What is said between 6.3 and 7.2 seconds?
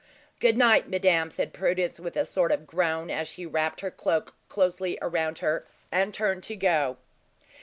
to go.